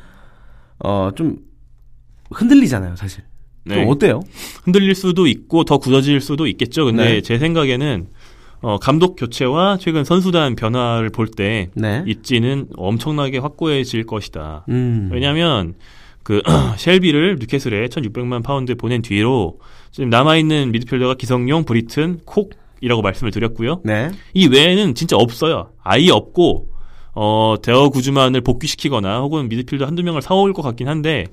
[0.80, 1.38] 어 좀
[2.32, 3.24] 흔들리잖아요, 사실.
[3.68, 3.86] 좀 네.
[3.88, 4.22] 어때요?
[4.64, 6.86] 흔들릴 수도 있고 더 굳어질 수도 있겠죠.
[6.86, 7.22] 근데 네.
[7.22, 8.08] 제 생각에는
[8.62, 12.04] 어, 감독 교체와 최근 선수단 변화를 볼때 네.
[12.08, 14.66] 입지는 엄청나게 확고해질 것이다.
[14.70, 15.10] 음.
[15.12, 15.76] 왜냐하면
[16.24, 16.42] 그
[16.78, 19.60] 셸비를 뉴캐슬에 1,600만 파운드 보낸 뒤로
[19.92, 23.82] 지금 남아 있는 미드필더가 기성용, 브리튼, 콕이라고 말씀을 드렸고요.
[23.86, 24.10] 네.
[24.34, 25.70] 이 외에는 진짜 없어요.
[25.84, 26.68] 아예 없고
[27.14, 31.26] 어 데 구즈만을 복귀시키거나 혹은 미드필더 한두 명을 사올 것 같긴 한데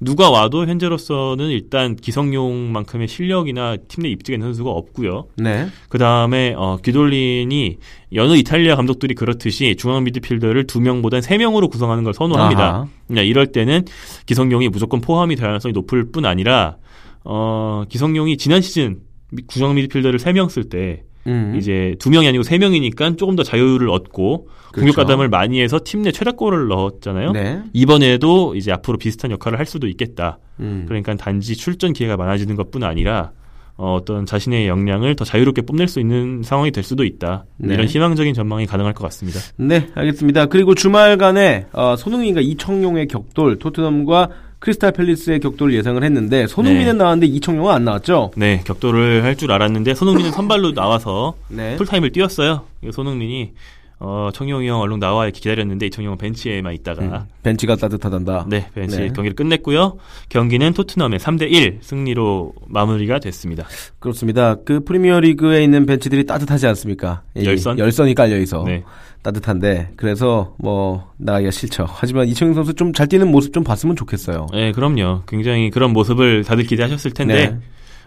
[0.00, 5.26] 누가 와도 현재로서는 일단 기성용만큼의 실력이나 팀 내 입지가 있는 선수가 없고요.
[5.36, 5.66] 네.
[5.88, 7.78] 그 다음에 어, 귀돌린이
[8.14, 12.62] 여느 이탈리아 감독들이 그렇듯이 중앙 미드필더를 두 명보단 세 명으로 구성하는 걸 선호합니다.
[12.62, 12.88] 아하.
[13.08, 13.84] 그러니까 이럴 때는
[14.26, 16.76] 기성용이 무조건 포함이 될 가능성이 높을 뿐 아니라
[17.24, 19.00] 어, 기성용이 지난 시즌
[19.32, 21.54] 미- 중앙 미드필더를 세 명 쓸 때 음.
[21.56, 24.96] 이제 두 명이 아니고 세 명이니까 조금 더 자유를 얻고 공격 그렇죠.
[24.96, 27.32] 가담을 많이 해서 팀 내 최다골을 넣었잖아요.
[27.32, 27.62] 네.
[27.72, 30.38] 이번에도 이제 앞으로 비슷한 역할을 할 수도 있겠다.
[30.60, 30.84] 음.
[30.86, 33.32] 그러니까 단지 출전 기회가 많아지는 것뿐 아니라
[33.76, 37.44] 어, 어떤 자신의 역량을 더 자유롭게 뽐낼 수 있는 상황이 될 수도 있다.
[37.58, 37.74] 네.
[37.74, 39.38] 이런 희망적인 전망이 가능할 것 같습니다.
[39.56, 40.46] 네, 알겠습니다.
[40.46, 46.98] 그리고 주말간에 어, 손흥민과 이청용의 격돌, 토트넘과 크리스탈 팰리스의 격돌을 예상을 했는데 손흥민은 네.
[46.98, 48.32] 나왔는데 이청용은 안 나왔죠?
[48.36, 51.76] 네, 격돌을 할 줄 알았는데 손흥민은 선발로 나와서 네.
[51.76, 52.64] 풀타임을 뛰었어요.
[52.92, 53.52] 손흥민이
[54.00, 58.46] 어, 청용이 형 얼른 나와 이렇게 기다렸는데 이청용 은 벤치에만 있다가 음, 벤치가 따뜻하단다.
[58.48, 59.06] 네, 벤치 네.
[59.08, 59.96] 경기를 끝냈고요.
[60.28, 63.64] 경기는 토트넘의 3대 1 승리로 마무리가 됐습니다.
[63.98, 64.54] 그렇습니다.
[64.64, 67.22] 그 프리미어리그에 있는 벤치들이 따뜻하지 않습니까?
[67.36, 67.78] 이 열선?
[67.78, 68.62] 열선이 깔려 있어.
[68.64, 68.84] 네.
[69.22, 71.86] 따뜻한데 그래서 뭐 나가기가 싫죠.
[71.88, 74.46] 하지만 이청용 선수 좀 잘 뛰는 모습 좀 봤으면 좋겠어요.
[74.52, 75.22] 네, 그럼요.
[75.26, 77.58] 굉장히 그런 모습을 다들 기대하셨을 텐데 네.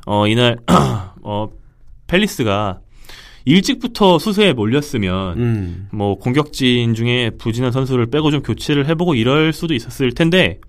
[0.06, 0.58] 어, 이날
[1.22, 1.48] 어,
[2.08, 2.80] 펠리스가
[3.46, 5.88] 일찍부터 수세에 몰렸으면 음.
[5.92, 10.60] 뭐 공격진 중에 부진한 선수를 빼고 좀 교체를 해보고 이럴 수도 있었을 텐데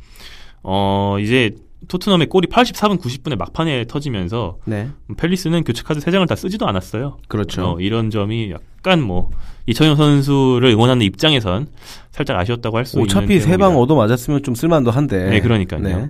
[0.62, 1.52] 어 이제
[1.88, 4.88] 토트넘의 골이 84분 90분에 막판에 터지면서 네.
[5.16, 7.18] 펠리스는 교체 카드 3장을 다 쓰지도 않았어요.
[7.26, 7.72] 그렇죠.
[7.72, 9.30] 어, 이런 점이 약간 뭐
[9.66, 11.66] 이청용 선수를 응원하는 입장에선
[12.12, 13.76] 살짝 아쉬웠다고 할 수 있는 어차피 세 방.
[13.76, 15.28] 얻어 맞았으면 좀 쓸만도 한데.
[15.30, 16.08] 네, 그러니까요.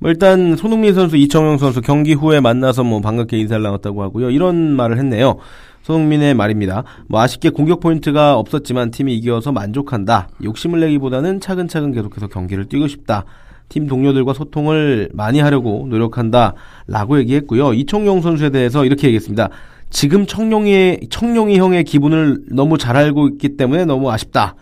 [0.00, 4.30] 뭐 일단 손흥민 선수, 이청용 선수 경기 후에 만나서 뭐 반갑게 인사를 나눴다고 하고요.
[4.30, 5.38] 이런 말을 했네요.
[5.82, 6.84] 손흥민의 말입니다.
[7.08, 10.28] 뭐 아쉽게 공격 포인트가 없었지만 팀이 이겨서 만족한다.
[10.42, 13.24] 욕심을 내기보다는 차근차근 계속해서 경기를 뛰고 싶다.
[13.68, 16.54] 팀 동료들과 소통을 많이 하려고 노력한다.
[16.86, 17.72] 라고 얘기했고요.
[17.74, 19.48] 이청용 선수에 대해서 이렇게 얘기했습니다.
[19.90, 24.56] 지금 청룡이, 청룡이 형의 기분을 너무 잘 알고 있기 때문에 너무 아쉽다.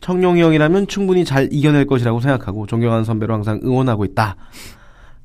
[0.00, 4.36] 청룡이 형이라면 충분히 잘 이겨낼 것이라고 생각하고 존경하는 선배로 항상 응원하고 있다.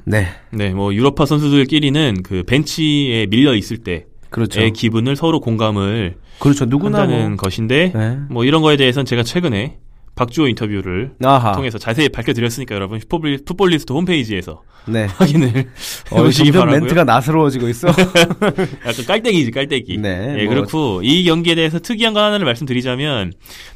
[0.05, 0.27] 네.
[0.51, 4.61] 네, 뭐 유럽파 선수들끼리는 그 벤치에 밀려 있을 때의 그렇죠.
[4.71, 6.65] 기분을 서로 공감을 그렇죠.
[6.65, 7.37] 누구나 한다는 뭐.
[7.37, 8.17] 것인데 네.
[8.29, 9.77] 뭐 이런 거에 대해서는 제가 최근에
[10.15, 11.53] 박주호 인터뷰를 아하.
[11.53, 15.05] 통해서 자세히 밝혀드렸으니까 여러분 풋볼, 풋볼리스트 홈페이지에서 네.
[15.15, 15.47] 확인을
[16.11, 16.79] 어, 해보시기 바라고요.
[16.81, 17.87] 멘트가 나스러워지고 있어.
[18.85, 19.97] 약간 깔때기지 깔때기.
[19.97, 23.31] 네, 예, 뭐- 그렇고 이 경기에 대해서 특이한 거 하나를 말씀드리자면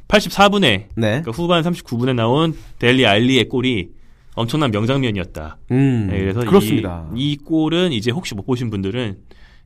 [0.08, 0.88] 84분에 네.
[0.96, 3.90] 그러니까 후반 39분에 나온 델리 알리의 골이
[4.36, 5.58] 엄청난 명장면이었다.
[5.72, 6.08] 음.
[6.12, 7.06] 네, 그래서 그렇습니다.
[7.16, 9.16] 이, 이 골은 이제 혹시 못 보신 분들은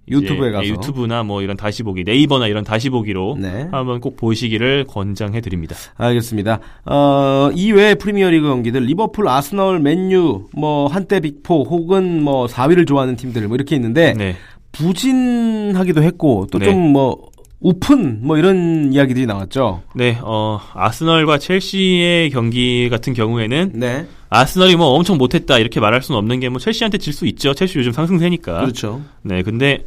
[0.09, 0.65] 유튜브에 이제, 가서.
[0.65, 3.67] 예, 유튜브나 뭐 이런 다시 보기 네이버나 이런 다시 보기로 네.
[3.71, 5.75] 한번 꼭 보시기를 권장해 드립니다.
[5.97, 6.59] 알겠습니다.
[6.85, 13.47] 어, 이외에 프리미어리그 경기들 리버풀, 아스널, 맨유, 뭐 한때 빅포 혹은 뭐 4위를 좋아하는 팀들
[13.47, 14.35] 뭐 이렇게 있는데 네.
[14.71, 16.65] 부진하기도 했고 또 네.
[16.65, 19.81] 좀뭐뭐 이런 이야기들이 나왔죠.
[19.95, 24.05] 네, 어, 아스널과 첼시의 경기 같은 경우에는 네.
[24.29, 27.53] 아스널이 뭐 엄청 못했다 이렇게 말할 수는 없는 게 뭐 첼시한테 질 수 있죠.
[27.53, 28.59] 첼시 요즘 상승세니까.
[28.61, 29.01] 그렇죠.
[29.23, 29.85] 네, 근데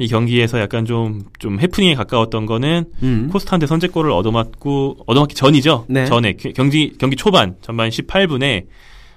[0.00, 3.28] 이 경기에서 약간 좀, 좀 해프닝에 가까웠던 거는 음.
[3.30, 5.84] 코스타한테 선제골을 얻어맞고, 얻어맞기 전이죠.
[5.88, 6.06] 네.
[6.06, 8.64] 전에, 겨- 경기, 경기 초반, 전반 18분에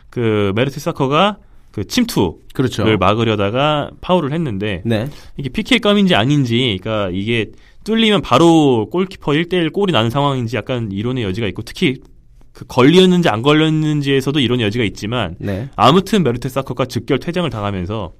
[0.09, 1.37] 그 메르트 사커가
[1.71, 2.83] 그 침투를 그렇죠.
[2.97, 5.07] 막으려다가 파울을 했는데 네.
[5.37, 7.47] 이게 PK 감인지 아닌지, 그러니까 이게
[7.85, 11.95] 뚫리면 바로 골키퍼 1대1 골이 나는 상황인지 약간 이론의 여지가 있고 특히
[12.51, 15.69] 그 걸렸는지 안 걸렸는지에서도 이론의 여지가 있지만 네.
[15.75, 18.11] 아무튼 메르테 사커가 즉결 퇴장을 당하면서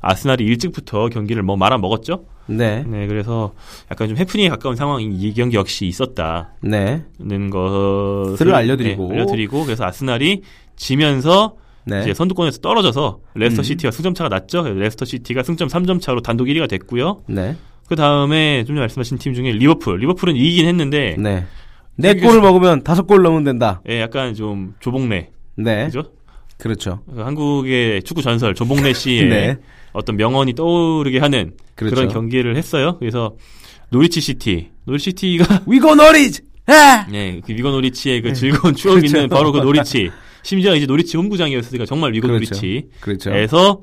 [0.00, 2.24] 아스날이 일찍부터 경기를 뭐 말아 먹었죠.
[2.46, 2.84] 네.
[2.86, 3.52] 네, 그래서
[3.90, 7.04] 약간 좀 해프닝에 가까운 상황이 이 경기 역시 있었다는 네.
[7.50, 9.08] 것을 들을 알려드리고.
[9.08, 10.42] 네, 알려드리고 그래서 아스날이
[10.76, 12.00] 지면서 네.
[12.02, 13.64] 이제 선두권에서 떨어져서 레스터 음.
[13.64, 14.62] 시티와 승점 차가 났죠.
[14.62, 17.22] 레스터 시티가 승점 3점 차로 단독 1위가 됐고요.
[17.26, 17.56] 네.
[17.88, 21.44] 그 다음에 좀 전에 말씀하신 팀 중에 리버풀, 리버풀은 이기긴 했는데 네.
[21.96, 23.82] 네 여기서- 골을 먹으면 다섯 골 넣으면 된다.
[23.88, 25.84] 예, 약간 좀 조봉래, 네.
[25.86, 26.04] 그죠?
[26.60, 27.00] 그렇죠.
[27.12, 29.56] 그 한국의 축구 전설 조봉래 씨의 네.
[29.92, 32.02] 어떤 명언이 떠오르게 하는 그 그렇죠.
[32.02, 32.96] 런 경기를 했어요.
[32.98, 33.36] 그래서
[33.90, 36.42] 노리치 시티, 노리치 시티가 We go Norwich.
[36.66, 37.06] 아!
[37.10, 39.16] 네, 그 We go Norwich의 그 즐거운 추억이 그렇죠.
[39.16, 40.10] 있는 바로 그 노리치.
[40.42, 42.54] 심지어 이제 노리치 홈구장이었으니까 정말 We go 그렇죠.
[42.54, 42.88] Norwich.
[43.00, 43.32] 그렇죠.
[43.32, 43.80] 에서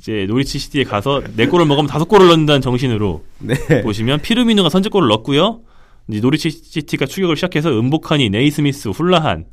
[0.00, 3.82] 이제 노리치 시티에 가서 네 골을 먹으면 다섯 골을 넣는다는 정신으로 네.
[3.82, 5.60] 보시면 피르미누가 선제골을 넣었고요.
[6.08, 9.44] 이제 노리치 시티가 추격을 시작해서 음보카니, 네이스미스, 훌라한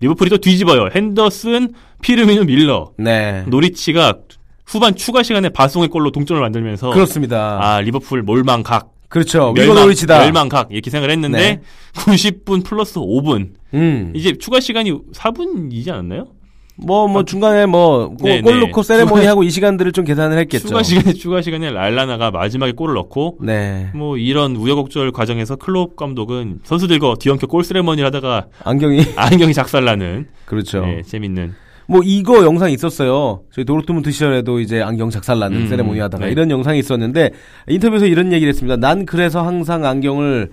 [0.00, 0.88] 리버풀이 또 뒤집어요.
[0.94, 2.92] 핸더슨, 피르미누, 밀러.
[2.98, 3.44] 네.
[3.46, 4.18] 노리치가
[4.66, 7.58] 후반 추가 시간에 바송의 골로 동점을 만들면서 그렇습니다.
[7.62, 9.52] 아 리버풀 멸망각 그렇죠.
[9.54, 10.18] 멸망, 노리치다.
[10.20, 11.60] 멸망각 이렇게 생각을 했는데 네.
[11.94, 14.12] 90분 플러스 5분 음.
[14.16, 16.28] 이제 추가 시간이 4분이지 않았나요?
[16.76, 18.66] 뭐, 뭐, 중간에 뭐, 골, 네, 골 네.
[18.66, 20.68] 넣고 세레모니 하고 이 시간들을 좀 계산을 했겠죠.
[20.68, 23.90] 추가 시간에 추가 시간에 랄라나가 마지막에 골을 넣고 네.
[23.94, 29.04] 뭐 이런 우여곡절 과정에서 클롭 감독은 선수들과 뒤엉켜 골 세레머니를 하다가 안경이.
[29.16, 30.84] 안경이 작살나는 그렇죠.
[30.84, 31.54] 네, 재밌는
[31.86, 33.42] 뭐, 이거 영상 있었어요.
[33.52, 36.32] 저희 도르트문트 시절에도 이제 안경 작살나는 음, 세레모니 하다가 네.
[36.32, 37.30] 이런 영상이 있었는데,
[37.68, 38.76] 인터뷰에서 이런 얘기를 했습니다.
[38.76, 40.50] 난 그래서 항상 안경을,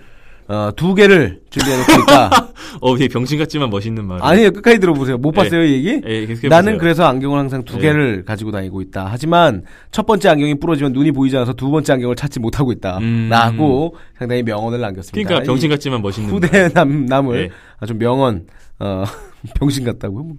[0.51, 2.29] 어, 두 개를 준비해놓고 있다.
[2.81, 4.19] 어 되게 병신 같지만 멋있는 말.
[4.21, 4.51] 아니에요.
[4.51, 5.17] 끝까지 들어보세요.
[5.17, 5.43] 못 네.
[5.43, 6.01] 봤어요, 이 얘기?
[6.05, 6.77] 예, 나는.
[6.77, 7.83] 그래서 안경을 항상 두 네.
[7.83, 9.07] 개를 가지고 다니고 있다.
[9.09, 12.97] 하지만 첫 번째 안경이 부러지면 눈이 보이지 않아서 두 번째 안경을 찾지 못하고 있다.
[12.97, 13.29] 음.
[13.29, 15.25] 라고 상당히 명언을 남겼습니다.
[15.25, 16.35] 그러니까 병신 이 같지만 멋있는 말.
[16.35, 17.49] 후대 남, 남을 네.
[17.79, 18.45] 아주 명언,
[18.79, 19.05] 어,
[19.55, 20.23] 병신 같다고요?
[20.23, 20.35] 뭐,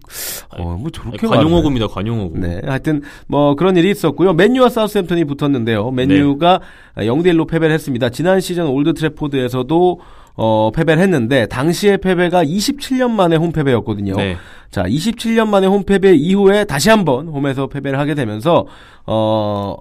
[0.51, 1.87] 어, 뭐 저렇게 관용어구입니다.
[1.89, 2.39] 관용어구.
[2.39, 4.33] 네, 하여튼 뭐 그런 일이 있었고요.
[4.33, 5.91] 맨유와 사우스햄튼이 붙었는데요.
[5.91, 6.61] 맨유가
[6.97, 7.07] 네.
[7.07, 8.11] 0대 1로 패배를 했습니다.
[8.11, 10.01] 지난 시즌 올드 트래포드에서도
[10.35, 14.17] 어, 패배를 했는데 당시의 패배가 27년 만에 홈 패배였거든요.
[14.17, 14.37] 네.
[14.71, 18.67] 자, 27년 만에 홈 패배 이후에 다시 한번 홈에서 패배를 하게 되면서
[19.07, 19.77] 어,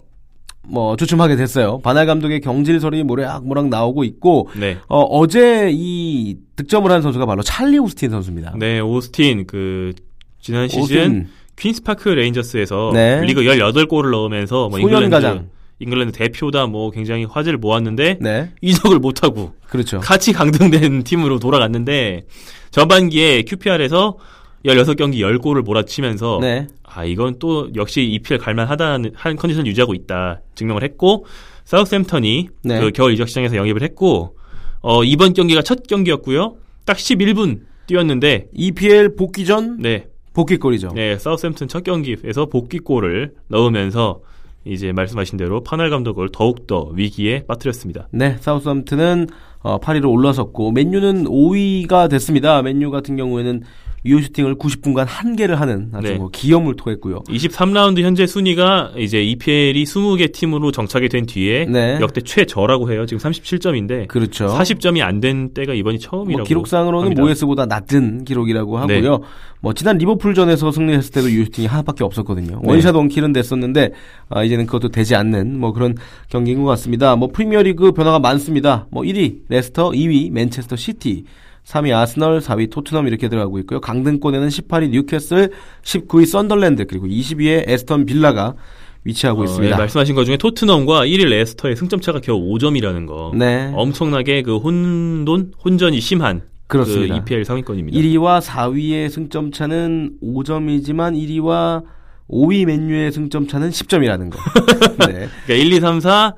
[0.63, 1.79] 뭐 주춤하게 됐어요.
[1.79, 4.77] 반할 감독의 경질설이 모락모락 나오고 있고 네.
[4.87, 8.53] 어, 어제 이 득점을 한 선수가 바로 찰리 오스틴 선수입니다.
[8.57, 9.93] 네, 오스틴 그
[10.39, 13.21] 지난 시즌 오스틴 퀸스파크 레인저스에서 네.
[13.21, 15.49] 리그 18골을 넣으면서 뭐 소년 잉글랜드 가장.
[15.79, 19.99] 잉글랜드 대표다 뭐 굉장히 화제를 모았는데 네, 이적을 못 하고 그렇죠.
[19.99, 22.21] 같이 강등된 팀으로 돌아갔는데
[22.69, 24.17] 전반기에 QPR에서
[24.63, 30.83] 16경기 10골을 몰아치면서 네, 아 이건 또 역시 EPL 갈만하다는 한 컨디션 유지하고 있다 증명을
[30.83, 31.25] 했고
[31.63, 32.79] 사우스햄턴이 네.
[32.79, 34.35] 그 겨울 이적 시장에서 영입을 했고
[34.81, 36.55] 어 이번 경기가 첫 경기였고요.
[36.85, 40.07] 딱 11분 뛰었는데 EPL 복귀 전 네.
[40.33, 40.91] 복귀골이죠.
[40.95, 44.21] 네, 사우스햄튼 첫 경기에서 복귀골을 넣으면서
[44.63, 48.07] 이제 말씀하신 대로 파날 감독을 더욱더 위기에 빠뜨렸습니다.
[48.11, 49.27] 네, 사우스햄튼은
[49.59, 52.61] 어, 8위로 올라섰고 맨유는 5위가 됐습니다.
[52.61, 53.63] 맨유 같은 경우에는
[54.03, 56.15] 유효 슈팅을 90분간 한 개를 하는 아주 네.
[56.15, 57.19] 뭐 기염을 토했고요.
[57.29, 61.99] 23라운드 현재 순위가 이제 EPL이 20개 팀으로 정착이 된 뒤에 네.
[62.01, 63.05] 역대 최저라고 해요.
[63.05, 64.47] 지금 37점인데 그렇죠.
[64.47, 67.21] 40점이 안 된 때가 이번이 처음이라고 뭐 기록상으로는 합니다.
[67.21, 69.21] 모예스보다 낮은 기록이라고 하고요.
[69.59, 72.59] 뭐 지난 리버풀전에서 승리했을 때도 유효 슈팅이 하나밖에 없었거든요.
[72.63, 72.69] 네.
[72.71, 73.91] one shot one kill은 됐었는데
[74.29, 75.93] 아, 이제는 그것도 되지 않는 뭐 그런
[76.29, 77.15] 경기인 것 같습니다.
[77.15, 78.87] 뭐 프리미어리그 변화가 많습니다.
[78.89, 81.25] 뭐 1위 레스터, 2위 맨체스터 시티,
[81.65, 83.79] 3위 아스널, 4위 토트넘 이렇게 들어가고 있고요.
[83.81, 85.51] 강등권에는 18위 뉴캐슬,
[85.83, 88.55] 19위 썬더랜드 그리고 20위에 애스턴 빌라가
[89.03, 89.75] 위치하고 어, 있습니다.
[89.75, 93.31] 예, 말씀하신 것 중에 토트넘과 1위 레스터의 승점 차가 겨우 5점이라는 거.
[93.35, 93.71] 네.
[93.73, 97.15] 엄청나게 그 혼돈, 혼전이 심한 그렇습니다.
[97.15, 97.97] 그 EPL 상위권입니다.
[97.97, 101.83] 1위와 4위의 승점 차는 5점이지만 1위와
[102.29, 104.39] 5위 맨유의 승점 차는 10점이라는 거.
[105.07, 105.27] 네.
[105.45, 106.33] 그러니까 1, 2, 3, 4,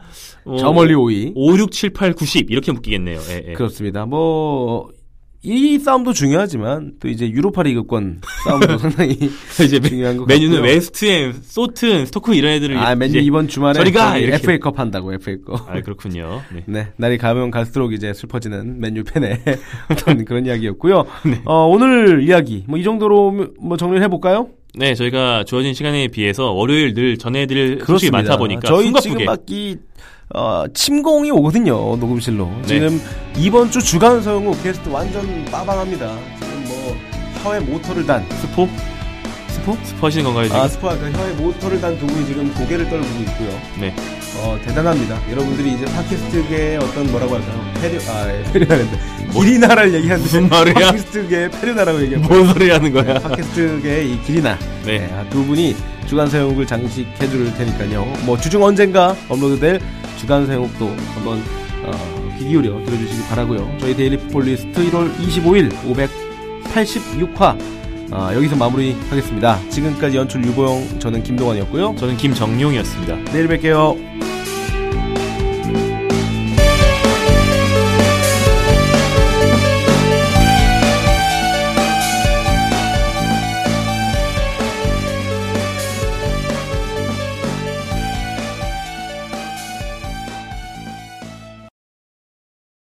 [0.46, 1.34] 어, 저 멀리 5위.
[1.36, 3.20] 5, 6, 7, 8, 9, 10 이렇게 묶이겠네요.
[3.30, 3.54] 예, 예.
[3.54, 4.08] 그렇습니다.
[4.08, 4.90] 뭐,
[5.46, 9.12] 이 싸움도 중요하지만 또 이제 유로파 리그권 싸움도 상당히
[9.66, 10.72] 이제 메- 중요한 것 맨유는 같고요.
[10.72, 14.14] 웨스트햄, 소튼, 스토크 이런 애들을 아, 이제- 이번 주말에 저리 가!
[14.14, 14.36] 저기 이렇게.
[14.38, 15.70] FA컵 한다고 FA컵.
[15.70, 16.42] 아 그렇군요.
[16.54, 16.64] 네.
[16.68, 19.42] 네, 날이 가면 갈수록 이제 슬퍼지는 맨유 팬의
[19.92, 21.06] 어떤 그런 이야기였고요.
[21.26, 21.42] 네.
[21.46, 24.48] 어, 오늘 이야기 뭐 이 정도로 뭐 정리를 해볼까요?
[24.76, 29.78] 네, 저희가 주어진 시간에 비해서 월요일 늘 전해드릴 소식이 많다 보니까 저희 숨가쁘게 지금 막이
[30.34, 32.50] 어, 침공이 오거든요 녹음실로.
[32.62, 32.68] 네.
[32.68, 33.02] 지금
[33.38, 36.16] 이번 주 주간 서형욱 게스트 완전 빠방합니다.
[36.40, 36.96] 지금 뭐
[37.44, 38.68] 혀에 모터를 단 스포
[39.50, 39.78] 스포?
[39.84, 40.60] 스포 하시는 건가요 지금?
[40.60, 43.50] 아 스포 아까 혀에 모터를 단 두 분이 지금 고개를 떨구고 있고요.
[43.80, 43.94] 네.
[44.40, 45.20] 어 대단합니다.
[45.32, 47.62] 여러분들이 이제 팟캐스트계의 어떤 뭐라고 할까요?
[47.80, 49.00] 페류 아 예, 페류하는데
[49.32, 50.74] 기리나를 얘기하는데 무슨 말이야?
[50.74, 53.20] 팟캐스트계의 페류나라고 얘기하고 뭔 소리 하는 거야?
[53.20, 54.98] 팟캐스트계의 이 기리나 네.
[55.00, 55.76] 네, 아, 두 분이
[56.14, 58.06] 주간 사용국을 장식해 줄 테니까요.
[58.28, 59.80] 뭐 주중 언젠가 업로드될
[60.20, 61.42] 주간 사용국도 한번
[61.86, 63.78] 어, 귀 기울여 들어주시기 바라고요.
[63.80, 65.72] 저희 데일리 풋볼리스트 1월 25일
[66.72, 67.58] 586화
[68.12, 69.70] 아, 여기서 마무리하겠습니다.
[69.70, 71.96] 지금까지 연출 유보영 저는 김동환이었고요.
[71.98, 73.32] 저는 김정용이었습니다.
[73.32, 74.23] 내일 뵐게요.